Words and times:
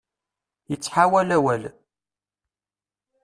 Ittḥawal 0.73 1.29
awal. 1.37 1.63